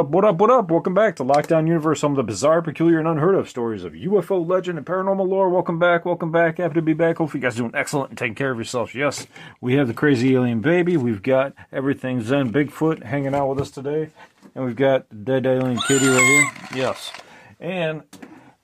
[0.00, 0.70] What up, what up?
[0.70, 3.92] Welcome back to Lockdown Universe, some of the bizarre, peculiar, and unheard of stories of
[3.92, 5.50] UFO legend and paranormal lore.
[5.50, 6.56] Welcome back, welcome back.
[6.56, 7.18] Happy to be back.
[7.18, 8.94] Hopefully, you guys doing excellent and taking care of yourselves.
[8.94, 9.26] Yes,
[9.60, 10.96] we have the crazy alien baby.
[10.96, 14.08] We've got everything Zen Bigfoot hanging out with us today.
[14.54, 16.80] And we've got the dead alien kitty right here.
[16.82, 17.12] Yes.
[17.60, 18.04] And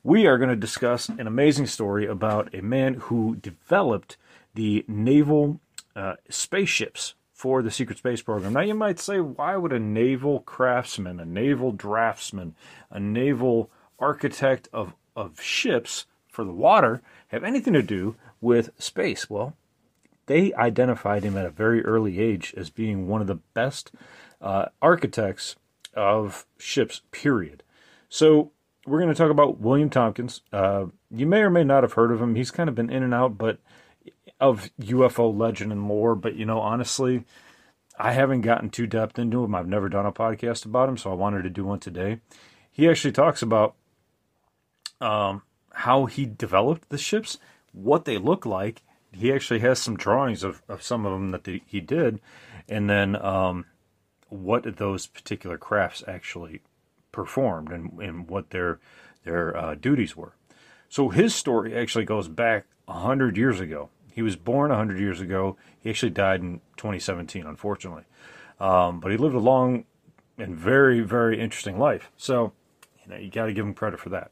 [0.02, 4.16] we are going to discuss an amazing story about a man who developed
[4.54, 5.60] the naval
[5.94, 8.54] uh, spaceships for the secret space program.
[8.54, 12.54] Now, you might say, why would a naval craftsman, a naval draftsman,
[12.90, 19.28] a naval architect of, of ships for the water have anything to do with space?
[19.28, 19.54] Well,
[20.24, 23.92] they identified him at a very early age as being one of the best
[24.40, 25.56] uh, architects
[25.92, 27.62] of ships, period.
[28.08, 28.50] So,
[28.86, 30.40] we're going to talk about William Tompkins.
[30.52, 32.34] Uh, you may or may not have heard of him.
[32.34, 33.58] He's kind of been in and out, but
[34.40, 37.24] of UFO legend and lore, but you know, honestly,
[37.98, 39.54] I haven't gotten too depth into him.
[39.54, 42.20] I've never done a podcast about him, so I wanted to do one today.
[42.70, 43.74] He actually talks about
[45.00, 47.38] um, how he developed the ships,
[47.72, 48.82] what they look like.
[49.12, 52.20] He actually has some drawings of, of some of them that the, he did,
[52.68, 53.64] and then um,
[54.28, 56.60] what those particular crafts actually
[57.12, 58.78] performed and, and what their
[59.24, 60.34] their uh, duties were.
[60.88, 63.88] So his story actually goes back a hundred years ago.
[64.16, 65.58] He was born 100 years ago.
[65.78, 68.04] He actually died in 2017, unfortunately.
[68.58, 69.84] Um, but he lived a long
[70.38, 72.10] and very, very interesting life.
[72.16, 72.54] So,
[73.04, 74.30] you know, you got to give him credit for that.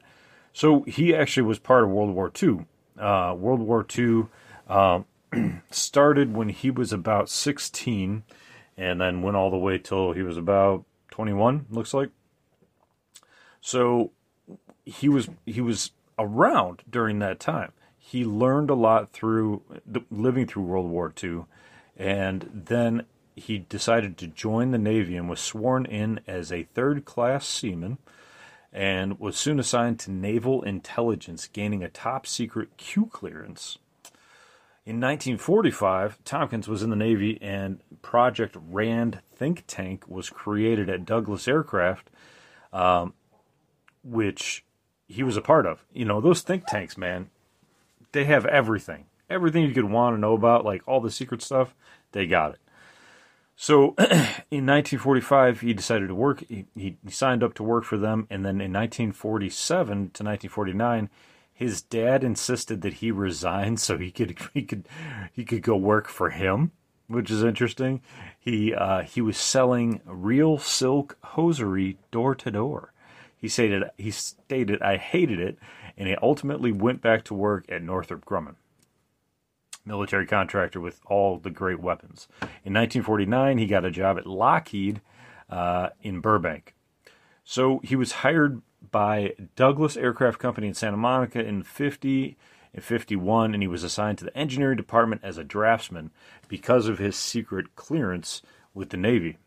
[0.54, 2.64] So he actually was part of World War II.
[2.98, 4.28] Uh, World War II
[4.68, 5.00] uh,
[5.70, 8.22] started when he was about 16
[8.78, 12.08] and then went all the way till he was about 21, looks like.
[13.60, 14.12] So
[14.86, 17.72] he was he was around during that time
[18.06, 19.62] he learned a lot through
[20.10, 21.46] living through World War II,
[21.96, 27.06] and then he decided to join the Navy and was sworn in as a third
[27.06, 27.96] class seaman
[28.70, 33.78] and was soon assigned to naval intelligence, gaining a top secret Q clearance.
[34.84, 41.06] In 1945, Tompkins was in the Navy and Project RAND think tank was created at
[41.06, 42.10] Douglas Aircraft,
[42.70, 43.14] um,
[44.02, 44.62] which
[45.08, 45.86] he was a part of.
[45.94, 47.30] You know, those think tanks, man,
[48.14, 49.04] they have everything.
[49.28, 51.74] Everything you could want to know about, like all the secret stuff,
[52.12, 52.60] they got it.
[53.56, 53.88] So
[54.50, 56.44] in 1945, he decided to work.
[56.48, 58.26] He, he, signed up to work for them.
[58.30, 61.10] And then in 1947 to 1949,
[61.52, 64.88] his dad insisted that he resign so he could he could
[65.32, 66.72] he could go work for him,
[67.06, 68.02] which is interesting.
[68.38, 72.92] He uh, he was selling real silk hosiery door to door.
[73.36, 75.58] He stated he stated I hated it
[75.96, 78.56] and he ultimately went back to work at Northrop Grumman,
[79.84, 82.28] military contractor with all the great weapons.
[82.40, 85.00] In 1949, he got a job at Lockheed
[85.50, 86.74] uh, in Burbank.
[87.44, 92.36] So he was hired by Douglas Aircraft Company in Santa Monica in 50
[92.72, 96.10] and 51, and he was assigned to the engineering department as a draftsman
[96.48, 99.38] because of his secret clearance with the Navy.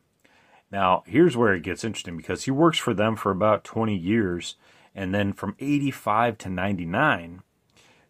[0.72, 4.56] Now, here's where it gets interesting because he works for them for about 20 years
[4.97, 7.44] and then from 85 to 99,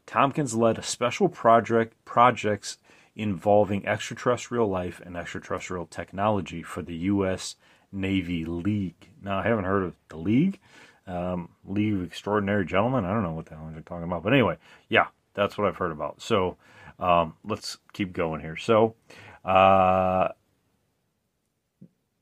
[0.06, 2.78] Tompkins led a special project projects
[3.14, 7.58] involving extraterrestrial life and extraterrestrial technology for the U.S.
[7.92, 9.10] Navy League.
[9.22, 10.60] Now, I haven't heard of the League,
[11.06, 13.04] um, League of Extraordinary Gentlemen.
[13.04, 14.56] I don't know what the hell they're talking about, but anyway,
[14.88, 16.22] yeah, that's what I've heard about.
[16.22, 16.56] So
[17.00, 18.56] um, let's keep going here.
[18.56, 18.96] So
[19.44, 20.30] uh,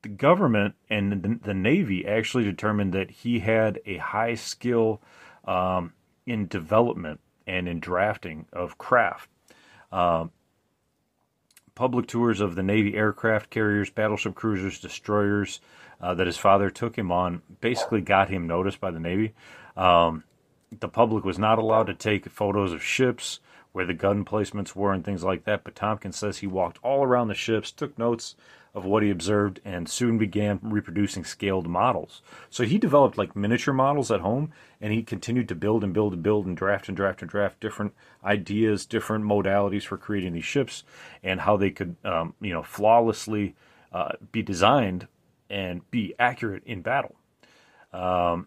[0.06, 5.02] the government and the, the, Navy actually determined that he had a high skill
[5.44, 5.94] um,
[6.26, 9.28] in development and in drafting of craft.
[9.90, 10.30] Um,
[11.74, 15.60] public tours of the Navy aircraft carriers, battleship cruisers, destroyers
[16.00, 19.34] uh, that his father took him on basically got him noticed by the Navy.
[19.76, 20.22] Um,
[20.78, 23.40] the public was not allowed to take photos of ships
[23.72, 27.02] where the gun placements were and things like that, but Tompkins says he walked all
[27.02, 28.36] around the ships, took notes
[28.76, 32.20] of what he observed and soon began reproducing scaled models.
[32.50, 34.52] So he developed like miniature models at home
[34.82, 37.58] and he continued to build and build and build and draft and draft and draft
[37.58, 40.84] different ideas, different modalities for creating these ships
[41.22, 43.56] and how they could, um, you know, flawlessly
[43.92, 45.08] uh, be designed
[45.48, 47.16] and be accurate in battle.
[47.94, 48.46] Um,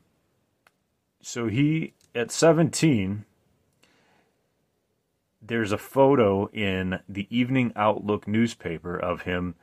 [1.24, 3.26] so he, at 17,
[5.42, 9.56] there's a photo in the Evening Outlook newspaper of him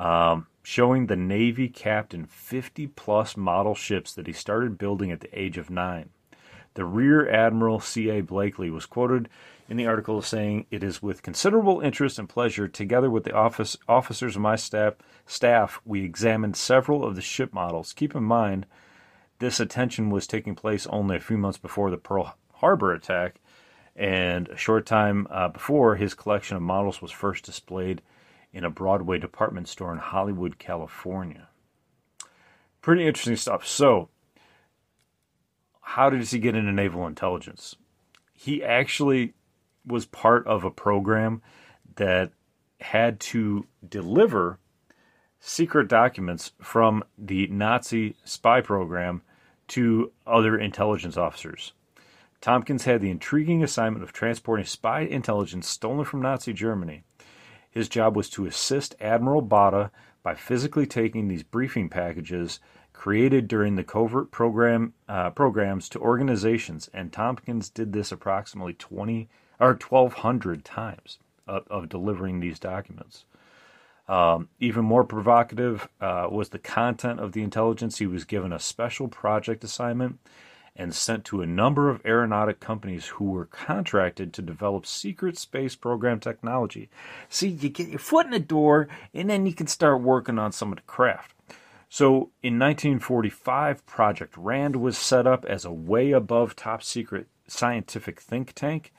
[0.00, 5.38] um, showing the Navy captain 50 plus model ships that he started building at the
[5.38, 6.08] age of nine.
[6.74, 8.22] The Rear Admiral C.A.
[8.22, 9.28] Blakely was quoted
[9.68, 13.34] in the article as saying, It is with considerable interest and pleasure, together with the
[13.34, 14.94] office, officers of my staff,
[15.26, 17.92] staff, we examined several of the ship models.
[17.92, 18.64] Keep in mind,
[19.38, 23.40] this attention was taking place only a few months before the Pearl Harbor attack,
[23.94, 28.00] and a short time uh, before his collection of models was first displayed
[28.52, 31.48] in a Broadway department store in Hollywood, California.
[32.82, 33.66] Pretty interesting stuff.
[33.66, 34.08] So,
[35.80, 37.76] how did he get into naval intelligence?
[38.32, 39.34] He actually
[39.86, 41.42] was part of a program
[41.96, 42.32] that
[42.80, 44.58] had to deliver
[45.40, 49.22] secret documents from the Nazi spy program
[49.68, 51.72] to other intelligence officers.
[52.40, 57.04] Tompkins had the intriguing assignment of transporting spy intelligence stolen from Nazi Germany.
[57.70, 59.90] His job was to assist Admiral Botta
[60.22, 62.60] by physically taking these briefing packages
[62.92, 69.28] created during the covert program uh, programs to organizations, and Tompkins did this approximately 20
[69.58, 73.24] or 1,200 times of, of delivering these documents.
[74.08, 77.98] Um, even more provocative uh, was the content of the intelligence.
[77.98, 80.18] He was given a special project assignment
[80.76, 85.76] and sent to a number of aeronautic companies who were contracted to develop secret space
[85.76, 86.88] program technology.
[87.28, 90.52] See, you get your foot in the door, and then you can start working on
[90.52, 91.34] some of the craft.
[91.88, 98.20] So in 1945, Project RAND was set up as a way above top secret scientific
[98.20, 98.92] think tank.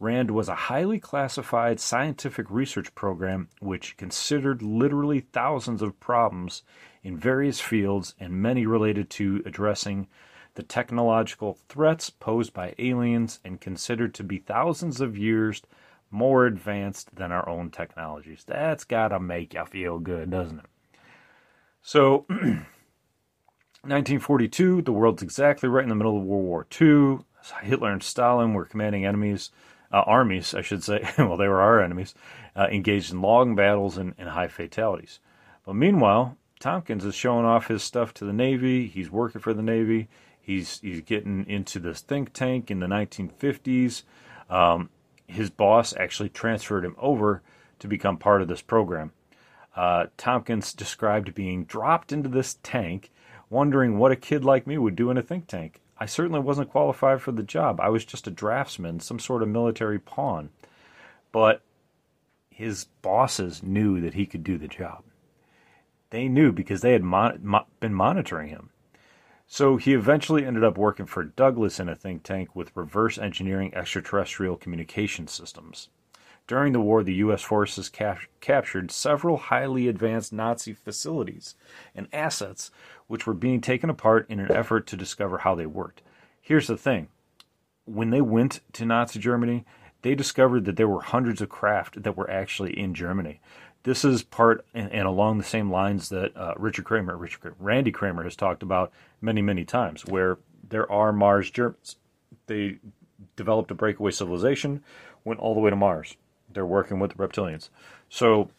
[0.00, 6.64] RAND was a highly classified scientific research program which considered literally thousands of problems
[7.04, 10.08] in various fields and many related to addressing
[10.54, 15.62] the technological threats posed by aliens and considered to be thousands of years
[16.10, 18.44] more advanced than our own technologies.
[18.46, 20.66] That's got to make you feel good, doesn't it?
[21.80, 27.20] So, 1942, the world's exactly right in the middle of World War II.
[27.62, 29.50] Hitler and Stalin were commanding enemies,
[29.90, 31.10] uh, armies, I should say.
[31.18, 32.14] well, they were our enemies,
[32.54, 35.18] uh, engaged in long battles and, and high fatalities.
[35.64, 38.86] But meanwhile, Tompkins is showing off his stuff to the Navy.
[38.86, 40.08] He's working for the Navy.
[40.42, 44.02] He's he's getting into this think tank in the 1950s.
[44.50, 44.90] Um,
[45.26, 47.42] his boss actually transferred him over
[47.78, 49.12] to become part of this program.
[49.74, 53.10] Uh, Tompkins described being dropped into this tank,
[53.48, 55.80] wondering what a kid like me would do in a think tank.
[55.96, 57.80] I certainly wasn't qualified for the job.
[57.80, 60.50] I was just a draftsman, some sort of military pawn.
[61.30, 61.62] But
[62.50, 65.04] his bosses knew that he could do the job.
[66.10, 68.70] They knew because they had mon- mo- been monitoring him.
[69.52, 73.74] So he eventually ended up working for Douglas in a think tank with reverse engineering
[73.74, 75.90] extraterrestrial communication systems.
[76.46, 77.42] During the war, the U.S.
[77.42, 81.54] forces cap- captured several highly advanced Nazi facilities
[81.94, 82.70] and assets,
[83.08, 86.00] which were being taken apart in an effort to discover how they worked.
[86.40, 87.08] Here's the thing
[87.84, 89.66] when they went to Nazi Germany,
[90.02, 93.40] they discovered that there were hundreds of craft that were actually in Germany.
[93.84, 97.56] This is part and, and along the same lines that uh, Richard Kramer, Richard Kramer,
[97.58, 100.38] Randy Cramer has talked about many, many times, where
[100.68, 101.96] there are Mars Germans.
[102.46, 102.78] They
[103.36, 104.84] developed a breakaway civilization,
[105.24, 106.16] went all the way to Mars
[106.54, 107.68] they're working with the reptilians.
[108.08, 108.50] So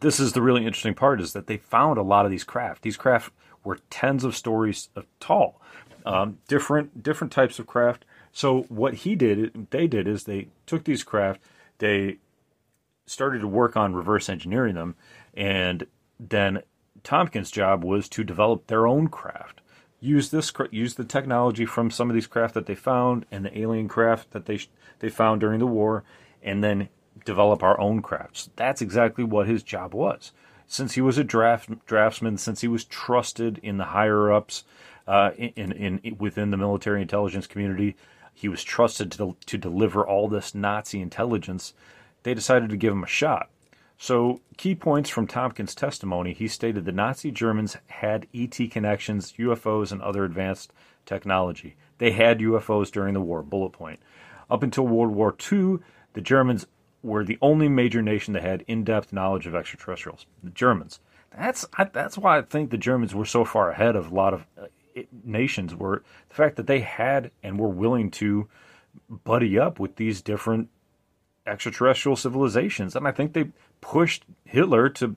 [0.00, 2.82] this is the really interesting part is that they found a lot of these craft.
[2.82, 3.32] These craft
[3.64, 4.88] were tens of stories
[5.18, 5.60] tall,
[6.06, 8.04] um, different different types of craft.
[8.32, 11.40] So what he did, they did, is they took these craft,
[11.78, 12.18] they
[13.06, 14.94] started to work on reverse engineering them,
[15.34, 15.86] and
[16.18, 16.62] then
[17.02, 19.60] Tompkins' job was to develop their own craft.
[20.00, 23.58] Use this, use the technology from some of these craft that they found and the
[23.58, 24.60] alien craft that they
[25.00, 26.04] they found during the war,
[26.42, 26.88] and then
[27.24, 28.50] develop our own crafts.
[28.56, 30.32] That's exactly what his job was.
[30.66, 34.64] Since he was a draft draftsman, since he was trusted in the higher ups
[35.06, 37.96] uh, in, in, in within the military intelligence community,
[38.40, 41.74] he was trusted to to deliver all this Nazi intelligence.
[42.22, 43.50] They decided to give him a shot.
[43.98, 49.92] So, key points from Tompkins' testimony he stated the Nazi Germans had ET connections, UFOs,
[49.92, 50.72] and other advanced
[51.04, 51.76] technology.
[51.98, 54.00] They had UFOs during the war, bullet point.
[54.50, 55.80] Up until World War II,
[56.14, 56.66] the Germans
[57.02, 60.24] were the only major nation that had in-depth knowledge of extraterrestrials.
[60.42, 60.98] The Germans.
[61.36, 64.32] That's I, that's why I think the Germans were so far ahead of a lot
[64.32, 64.68] of uh,
[65.24, 65.74] nations.
[65.74, 68.48] Were the fact that they had and were willing to
[69.08, 70.68] buddy up with these different
[71.46, 75.16] extraterrestrial civilizations, and I think they pushed Hitler to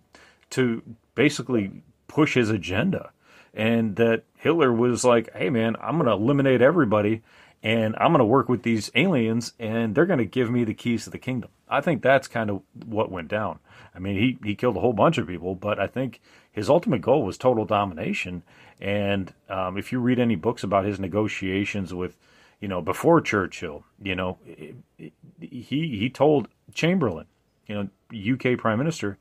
[0.51, 0.81] to
[1.15, 3.11] basically push his agenda.
[3.53, 7.21] And that Hitler was like, "Hey, man, I'm going to eliminate everybody."
[7.63, 10.73] And I'm going to work with these aliens, and they're going to give me the
[10.73, 11.49] keys to the kingdom.
[11.69, 13.59] I think that's kind of what went down.
[13.95, 16.19] I mean, he, he killed a whole bunch of people, but I think
[16.51, 18.43] his ultimate goal was total domination.
[18.81, 22.17] And um, if you read any books about his negotiations with,
[22.59, 27.27] you know, before Churchill, you know, he he told Chamberlain,
[27.67, 29.17] you know, UK Prime Minister,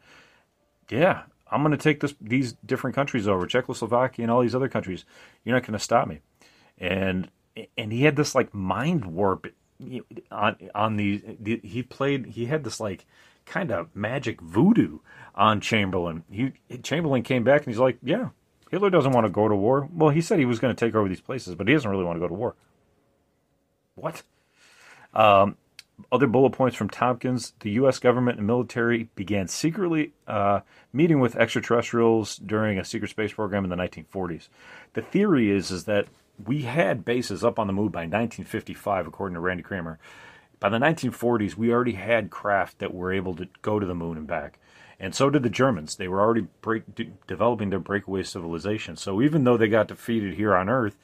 [0.91, 4.69] yeah, I'm going to take this these different countries over, Czechoslovakia and all these other
[4.69, 5.05] countries.
[5.45, 6.21] You're not going to stop me.
[6.79, 7.29] And
[7.77, 9.47] and he had this like mind warp
[10.31, 11.23] on on the
[11.63, 13.05] he played he had this like
[13.45, 14.99] kind of magic voodoo
[15.35, 16.25] on Chamberlain.
[16.31, 18.31] He Chamberlain came back and he's like, yeah,
[18.71, 19.89] Hitler doesn't want to go to war.
[19.93, 22.05] Well, he said he was going to take over these places, but he doesn't really
[22.05, 22.55] want to go to war.
[23.95, 24.23] What?
[25.15, 25.57] Um,
[26.11, 27.99] other bullet points from Tompkins: the U.S.
[27.99, 30.61] government and military began secretly uh,
[30.93, 34.49] meeting with extraterrestrials during a secret space program in the 1940s.
[34.95, 36.07] The theory is is that
[36.47, 39.99] we had bases up on the moon by 1955, according to Randy Cramer.
[40.61, 44.17] By the 1940s, we already had craft that were able to go to the moon
[44.17, 44.59] and back.
[45.01, 45.97] And so did the Germans.
[45.97, 48.97] They were already break, de- developing their breakaway civilization.
[48.97, 50.97] So even though they got defeated here on Earth,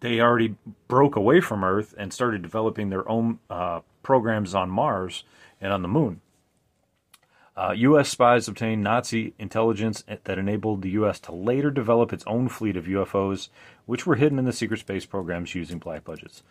[0.00, 0.56] they already
[0.88, 5.24] broke away from Earth and started developing their own uh, programs on Mars
[5.60, 6.22] and on the moon.
[7.56, 8.10] Uh, U.S.
[8.10, 11.18] spies obtained Nazi intelligence that enabled the U.S.
[11.20, 13.48] to later develop its own fleet of UFOs,
[13.86, 16.42] which were hidden in the secret space programs using black budgets.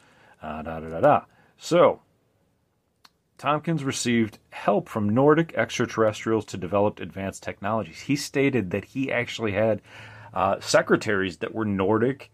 [0.41, 1.21] Uh, da, da, da, da.
[1.57, 2.01] So,
[3.37, 8.01] Tompkins received help from Nordic extraterrestrials to develop advanced technologies.
[8.01, 9.81] He stated that he actually had
[10.33, 12.31] uh, secretaries that were Nordic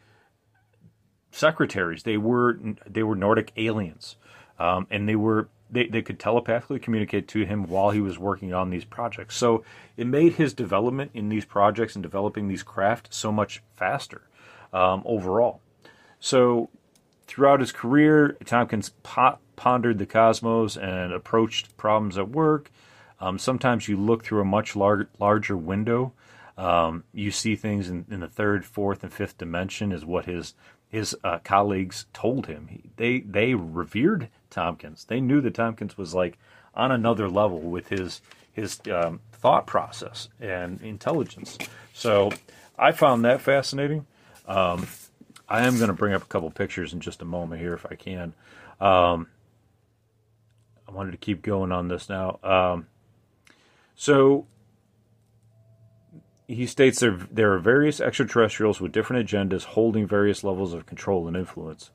[1.32, 2.04] secretaries.
[2.04, 4.16] They were they were Nordic aliens,
[4.62, 8.54] um, and they were they, they could telepathically communicate to him while he was working
[8.54, 9.38] on these projects.
[9.38, 9.64] So
[9.98, 14.22] it made his development in these projects and developing these craft so much faster
[14.74, 15.62] um, overall.
[16.20, 16.70] So
[17.26, 22.70] throughout his career, Tompkins po- pondered the cosmos and approached problems at work.
[23.20, 26.12] Um, sometimes you look through a much lar- larger window.
[26.58, 30.54] Um, you see things in, in, the third, fourth, and fifth dimension, is what his
[30.90, 32.68] his uh, colleagues told him.
[32.68, 35.06] He, they they revered Tompkins.
[35.06, 36.38] They knew that Tompkins was like
[36.76, 41.58] on another level with his his um, thought process and intelligence.
[41.94, 42.32] So
[42.78, 44.06] I found that fascinating.
[44.46, 44.88] Um,
[45.48, 47.86] I am going to bring up a couple pictures in just a moment here if
[47.86, 48.34] I can.
[48.80, 49.28] Um,
[50.88, 52.40] I wanted to keep going on this now.
[52.44, 52.88] Um,
[53.96, 54.48] so
[56.48, 61.28] he states there, there are various extraterrestrials with different agendas holding various levels of control
[61.28, 61.92] and influence.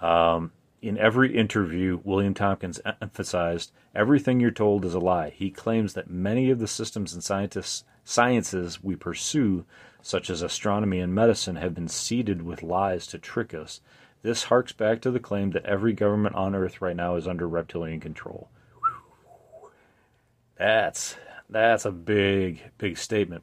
[0.00, 5.30] Um, in every interview, William Tompkins emphasized everything you're told is a lie.
[5.30, 9.64] He claims that many of the systems and scientists, sciences we pursue,
[10.02, 13.80] such as astronomy and medicine, have been seeded with lies to trick us.
[14.22, 17.48] This harks back to the claim that every government on Earth right now is under
[17.48, 18.48] reptilian control.
[20.56, 21.16] That's
[21.50, 23.42] that's a big, big statement.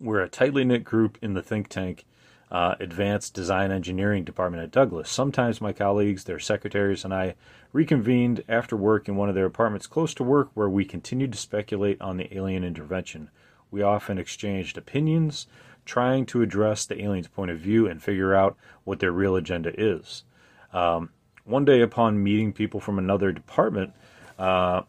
[0.00, 2.04] We're a tightly knit group in the think tank
[2.50, 5.10] uh, Advanced Design Engineering Department at Douglas.
[5.10, 7.34] Sometimes my colleagues, their secretaries, and I
[7.72, 11.38] reconvened after work in one of their apartments close to work where we continued to
[11.38, 13.30] speculate on the alien intervention.
[13.70, 15.46] We often exchanged opinions,
[15.84, 19.72] trying to address the alien's point of view and figure out what their real agenda
[19.78, 20.24] is.
[20.72, 21.10] Um,
[21.44, 23.92] one day, upon meeting people from another department,
[24.38, 24.82] uh,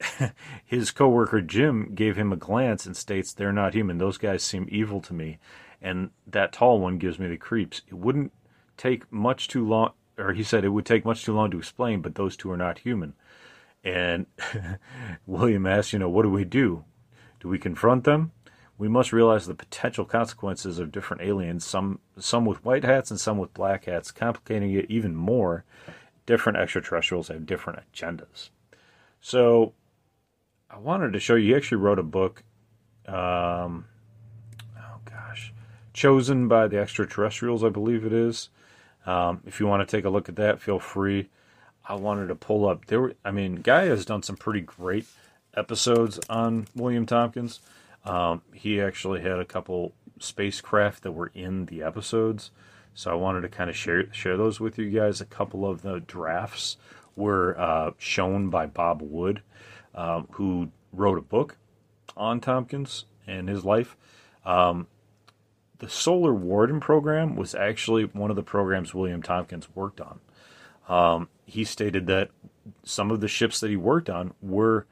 [0.64, 3.98] his coworker Jim gave him a glance and states, "They're not human.
[3.98, 5.38] Those guys seem evil to me."
[5.82, 7.82] And that tall one gives me the creeps.
[7.88, 8.32] It wouldn't
[8.76, 12.00] take much too long, or he said it would take much too long to explain,
[12.00, 13.14] but those two are not human.
[13.84, 14.26] And
[15.26, 16.84] William asked, you know, what do we do?
[17.40, 18.30] Do we confront them?
[18.78, 23.20] We must realize the potential consequences of different aliens, some some with white hats and
[23.20, 25.64] some with black hats, complicating it even more.
[26.26, 28.50] Different extraterrestrials have different agendas.
[29.20, 29.74] So
[30.70, 31.48] I wanted to show you.
[31.48, 32.44] He actually wrote a book.
[33.06, 33.86] Um,
[35.92, 38.48] chosen by the extraterrestrials, I believe it is.
[39.06, 41.28] Um, if you want to take a look at that, feel free.
[41.84, 43.00] I wanted to pull up there.
[43.00, 45.06] Were, I mean, Gaia has done some pretty great
[45.54, 47.60] episodes on William Tompkins.
[48.04, 52.50] Um, he actually had a couple spacecraft that were in the episodes,
[52.94, 55.20] so I wanted to kind of share share those with you guys.
[55.20, 56.76] A couple of the drafts
[57.16, 59.42] were uh, shown by Bob Wood,
[59.94, 61.56] um, who wrote a book
[62.16, 63.96] on Tompkins and his life.
[64.44, 64.86] Um,
[65.82, 70.20] the Solar Warden program was actually one of the programs William Tompkins worked on.
[70.88, 72.30] Um, he stated that
[72.84, 74.86] some of the ships that he worked on were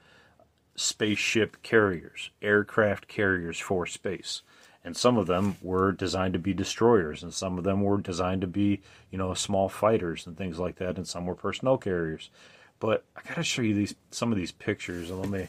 [0.74, 4.42] spaceship carriers, aircraft carriers for space.
[4.84, 8.40] and some of them were designed to be destroyers, and some of them were designed
[8.40, 8.80] to be,
[9.10, 12.30] you know, small fighters and things like that, and some were personnel carriers.
[12.78, 15.48] But I gotta show you these some of these pictures, and let me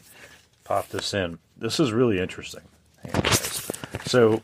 [0.64, 1.38] pop this in.
[1.56, 2.62] This is really interesting.
[4.04, 4.42] So,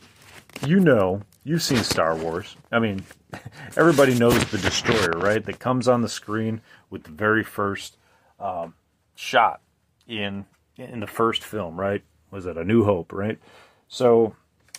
[0.65, 2.55] you know, you've seen Star Wars.
[2.71, 3.03] I mean,
[3.77, 5.43] everybody knows the destroyer, right?
[5.43, 7.97] That comes on the screen with the very first
[8.39, 8.73] um,
[9.15, 9.61] shot
[10.07, 10.45] in
[10.77, 12.03] in the first film, right?
[12.31, 13.37] Was it A New Hope, right?
[13.87, 14.35] So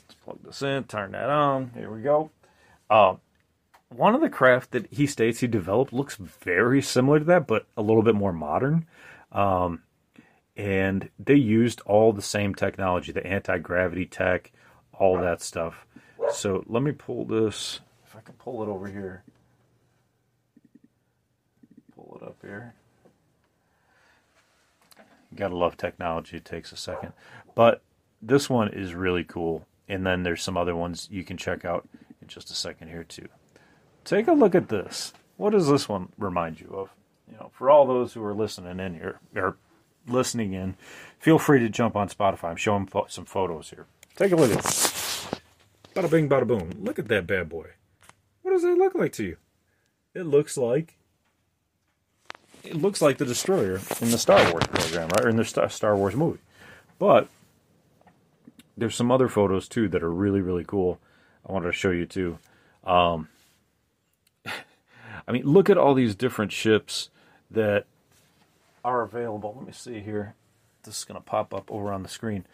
[0.08, 1.72] let's plug this in, turn that on.
[1.74, 2.30] Here we go.
[2.88, 3.16] Uh,
[3.88, 7.66] one of the craft that he states he developed looks very similar to that, but
[7.76, 8.86] a little bit more modern.
[9.32, 9.82] Um,
[10.56, 14.52] and they used all the same technology, the anti gravity tech,
[15.00, 15.86] all that stuff.
[16.30, 17.80] So let me pull this.
[18.06, 19.24] If I can pull it over here,
[21.96, 22.74] pull it up here.
[24.98, 26.36] You gotta love technology.
[26.36, 27.12] It takes a second,
[27.54, 27.82] but
[28.20, 29.66] this one is really cool.
[29.88, 31.88] And then there's some other ones you can check out
[32.22, 33.28] in just a second here too.
[34.04, 35.12] Take a look at this.
[35.36, 36.90] What does this one remind you of?
[37.28, 39.56] You know, for all those who are listening in here or
[40.06, 40.76] listening in,
[41.18, 42.50] feel free to jump on Spotify.
[42.50, 43.86] I'm showing fo- some photos here.
[44.16, 45.28] Take a look at this.
[45.94, 46.70] Bada bing, bada boom.
[46.80, 47.70] Look at that bad boy.
[48.42, 49.36] What does that look like to you?
[50.14, 50.96] It looks like
[52.62, 55.24] it looks like the destroyer in the Star Wars program, right?
[55.24, 56.40] Or in the Star Wars movie.
[56.98, 57.28] But
[58.76, 60.98] there's some other photos too that are really really cool.
[61.48, 62.38] I wanted to show you too.
[62.84, 63.28] Um,
[64.46, 67.10] I mean, look at all these different ships
[67.50, 67.86] that
[68.84, 69.54] are available.
[69.56, 70.34] Let me see here.
[70.82, 72.46] This is going to pop up over on the screen.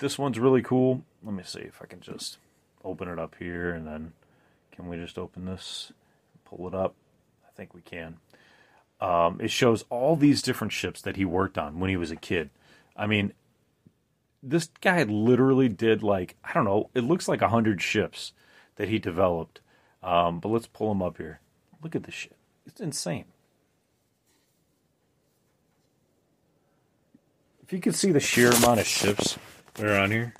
[0.00, 1.04] This one's really cool.
[1.22, 2.38] Let me see if I can just
[2.82, 4.12] open it up here and then
[4.72, 5.92] can we just open this,
[6.46, 6.94] pull it up?
[7.46, 8.16] I think we can.
[8.98, 12.16] Um, it shows all these different ships that he worked on when he was a
[12.16, 12.48] kid.
[12.96, 13.34] I mean,
[14.42, 16.88] this guy literally did like I don't know.
[16.94, 18.32] It looks like a hundred ships
[18.76, 19.60] that he developed.
[20.02, 21.40] Um, but let's pull him up here.
[21.82, 22.36] Look at this shit.
[22.64, 23.26] It's insane.
[27.62, 29.38] If you could see the sheer amount of ships
[29.80, 30.34] that are on here,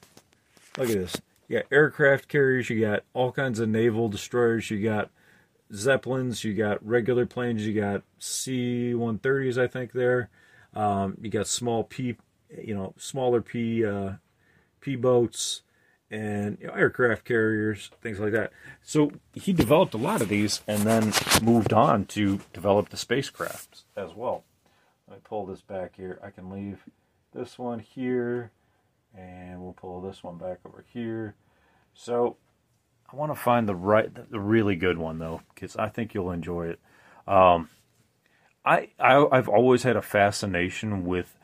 [0.77, 1.17] look at this.
[1.49, 5.11] You got aircraft carriers, you got all kinds of naval destroyers, you got
[5.75, 10.29] zeppelins, you got regular planes, you got C-130s, I think there.
[10.75, 12.17] Um, you got small P,
[12.63, 14.13] you know, smaller P uh,
[14.81, 15.63] P boats
[16.11, 18.53] and you know, aircraft carriers, things like that.
[18.83, 21.13] So he developed a lot of these, and then
[21.43, 24.45] moved on to develop the spacecraft as well.
[25.09, 26.19] Let me pull this back here.
[26.23, 26.85] I can leave
[27.33, 28.51] this one here,
[29.17, 31.35] and we'll pull this one back over here.
[31.95, 32.37] So
[33.13, 36.31] I want to find the right, the really good one though, because I think you'll
[36.31, 36.81] enjoy it.
[37.27, 37.69] Um,
[38.65, 41.37] I, I I've always had a fascination with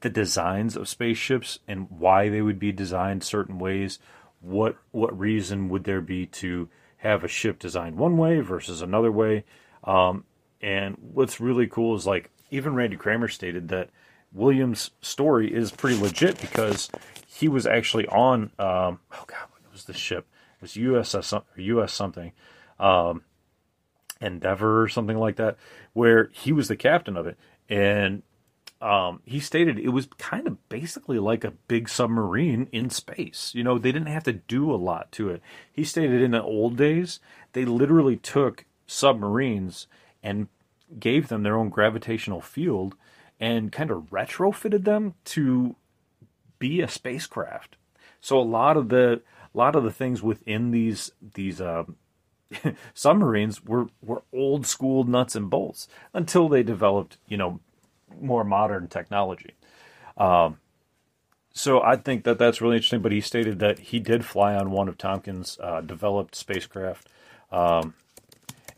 [0.00, 3.98] the designs of spaceships and why they would be designed certain ways.
[4.40, 9.12] What what reason would there be to have a ship designed one way versus another
[9.12, 9.44] way?
[9.84, 10.24] Um,
[10.60, 13.90] and what's really cool is like even Randy Cramer stated that
[14.34, 16.90] Williams' story is pretty legit because
[17.26, 20.26] he was actually on um, oh god, what was the ship?
[20.56, 22.32] It was USS or US something.
[22.78, 23.22] Um,
[24.20, 25.56] Endeavor or something like that,
[25.92, 27.36] where he was the captain of it.
[27.68, 28.22] And
[28.80, 33.52] um, he stated it was kind of basically like a big submarine in space.
[33.54, 35.42] You know, they didn't have to do a lot to it.
[35.72, 37.20] He stated in the old days,
[37.52, 39.86] they literally took submarines
[40.22, 40.48] and
[40.98, 42.94] gave them their own gravitational field
[43.40, 45.76] and kind of retrofitted them to
[46.58, 47.76] be a spacecraft.
[48.20, 49.20] So a lot of the
[49.54, 51.84] a lot of the things within these these uh,
[52.94, 57.60] submarines were were old school nuts and bolts until they developed you know
[58.20, 59.54] more modern technology.
[60.16, 60.58] Um,
[61.52, 63.02] so I think that that's really interesting.
[63.02, 67.08] But he stated that he did fly on one of Tompkins' uh, developed spacecraft,
[67.52, 67.94] um,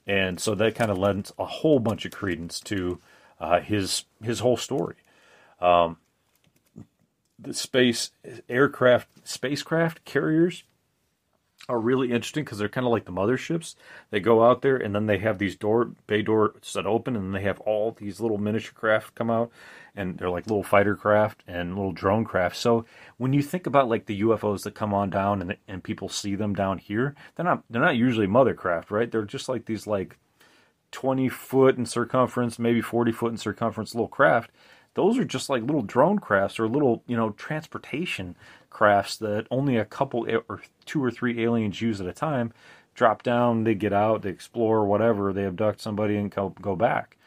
[0.07, 3.01] and so that kind of lends a whole bunch of credence to
[3.41, 4.97] uh, his his whole story.
[5.61, 5.99] Um,
[7.39, 8.11] the space
[8.49, 10.65] aircraft, spacecraft carriers
[11.69, 13.75] are really interesting because they're kind of like the motherships.
[14.11, 17.35] They go out there and then they have these door bay doors that open and
[17.35, 19.51] they have all these little miniature craft come out
[19.95, 22.57] and they're like little fighter craft and little drone craft.
[22.57, 22.85] So
[23.17, 26.37] when you think about like the UFOs that come on down and and people see
[26.37, 29.11] them down here, they're not they're not usually mother craft, right?
[29.11, 30.19] They're just like these like
[30.97, 34.51] 20 foot in circumference, maybe 40 foot in circumference little craft.
[34.95, 38.35] Those are just like little drone crafts or little, you know, transportation
[38.71, 42.51] crafts that only a couple or two or three aliens use at a time.
[42.95, 47.19] Drop down, they get out, they explore, whatever, they abduct somebody and go, go back.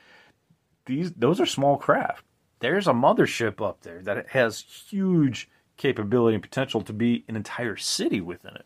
[0.88, 2.26] These those are small craft.
[2.62, 7.78] There's a mothership up there that has huge capability and potential to be an entire
[7.78, 8.66] city within it.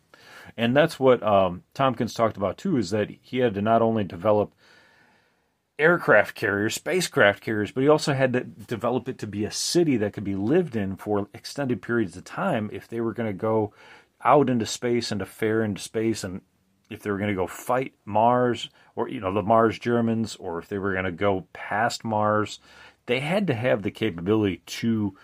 [0.56, 4.02] And that's what um, Tompkins talked about too, is that he had to not only
[4.02, 4.54] develop
[5.78, 9.96] aircraft carriers, spacecraft carriers, but he also had to develop it to be a city
[9.96, 13.32] that could be lived in for extended periods of time if they were going to
[13.32, 13.72] go
[14.24, 16.40] out into space and to fare into space and
[16.90, 20.58] if they were going to go fight Mars or you know the Mars Germans or
[20.58, 22.60] if they were going to go past Mars,
[23.06, 25.16] they had to have the capability to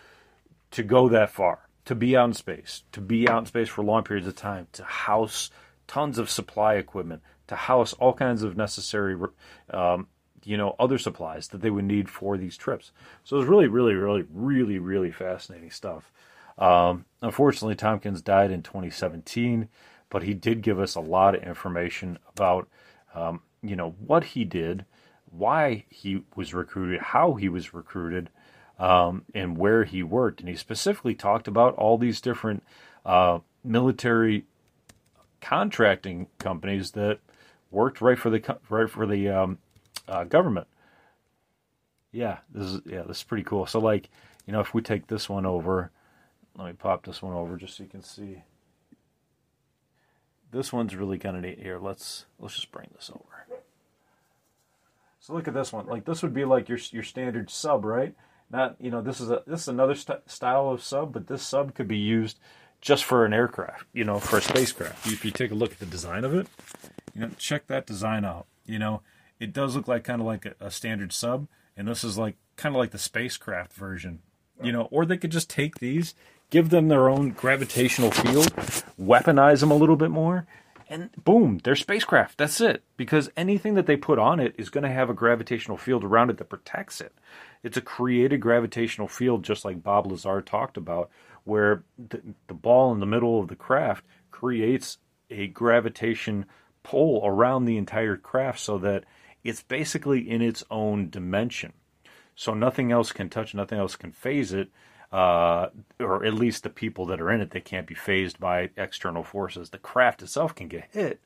[0.73, 3.83] to go that far, to be out in space, to be out in space for
[3.83, 5.51] long periods of time, to house
[5.87, 9.17] tons of supply equipment, to house all kinds of necessary
[9.71, 10.07] um,
[10.45, 12.93] you know other supplies that they would need for these trips.
[13.25, 16.11] So it was really, really, really, really, really fascinating stuff.
[16.59, 19.69] Um, unfortunately, Tompkins died in 2017,
[20.11, 22.69] but he did give us a lot of information about
[23.15, 24.85] um, you know what he did,
[25.31, 28.31] why he was recruited, how he was recruited,
[28.79, 30.41] um, and where he worked.
[30.41, 32.63] And he specifically talked about all these different
[33.05, 34.45] uh, military
[35.41, 37.19] contracting companies that
[37.71, 39.59] worked right for the right for the um,
[40.11, 40.67] uh, government.
[42.13, 43.67] Yeah, this is yeah, this is pretty cool.
[43.67, 44.11] So like,
[44.47, 45.91] you know, if we take this one over,
[46.57, 48.43] let me pop this one over just so you can see.
[50.51, 51.79] This one's really kind of neat here.
[51.79, 53.47] Let's let's just bring this over.
[55.21, 55.87] So look at this one.
[55.87, 58.15] Like this would be like your your standard sub, right?
[58.51, 61.43] Not you know this is a this is another st- style of sub, but this
[61.43, 62.39] sub could be used
[62.81, 65.07] just for an aircraft, you know, for a spacecraft.
[65.07, 66.49] If you take a look at the design of it,
[67.15, 68.47] you know, check that design out.
[68.65, 69.03] You know,
[69.41, 72.37] it does look like kind of like a, a standard sub, and this is like
[72.57, 74.21] kind of like the spacecraft version,
[74.63, 74.89] you know.
[74.91, 76.15] Or they could just take these,
[76.51, 78.55] give them their own gravitational field,
[79.01, 80.47] weaponize them a little bit more,
[80.91, 82.37] and boom, they're spacecraft.
[82.37, 82.83] That's it.
[82.97, 86.31] Because anything that they put on it is going to have a gravitational field around
[86.31, 87.15] it that protects it.
[87.63, 91.09] It's a created gravitational field, just like Bob Lazar talked about,
[91.45, 94.99] where the, the ball in the middle of the craft creates
[95.31, 96.45] a gravitation
[96.83, 99.05] pull around the entire craft so that
[99.45, 101.73] it's basically in its own dimension.
[102.35, 104.71] So nothing else can touch, nothing else can phase it,
[105.13, 108.71] uh, or at least the people that are in it, they can't be phased by
[108.77, 109.71] external forces.
[109.71, 111.21] The craft itself can get hit.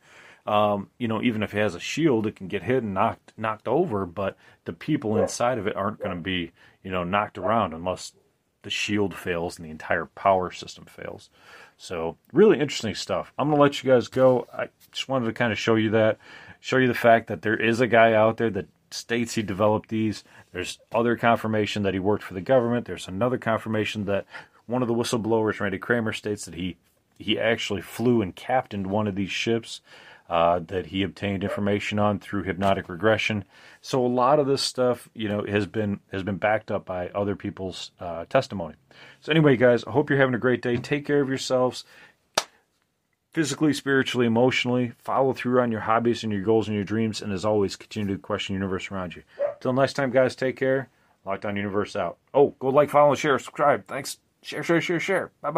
[0.46, 3.32] Um, you know, even if it has a shield, it can get hit and knocked
[3.36, 7.38] knocked over, but the people inside of it aren't going to be, you know, knocked
[7.38, 8.12] around unless
[8.62, 11.30] the shield fails and the entire power system fails.
[11.76, 13.32] So, really interesting stuff.
[13.38, 14.46] I'm to let you guys go.
[14.52, 16.18] I just wanted to kind of show you that
[16.60, 19.90] show you the fact that there is a guy out there that states he developed
[19.90, 20.24] these.
[20.52, 22.86] There's other confirmation that he worked for the government.
[22.86, 24.24] There's another confirmation that
[24.66, 26.76] one of the whistleblowers, Randy Cramer, states that he
[27.18, 29.80] he actually flew and captained one of these ships
[30.28, 33.44] uh, that he obtained information on through hypnotic regression.
[33.80, 37.08] So a lot of this stuff, you know, has been has been backed up by
[37.10, 38.74] other people's uh, testimony.
[39.20, 40.76] So anyway, guys, I hope you're having a great day.
[40.76, 41.84] Take care of yourselves
[43.32, 44.92] physically, spiritually, emotionally.
[44.98, 47.20] Follow through on your hobbies and your goals and your dreams.
[47.20, 49.24] And as always, continue to question the universe around you.
[49.60, 50.88] Till next time, guys, take care.
[51.26, 52.18] Lockdown Universe out.
[52.32, 53.86] Oh, go like, follow, share, subscribe.
[53.86, 54.18] Thanks.
[54.42, 55.32] Share, share, share, share.
[55.40, 55.52] Bye bye.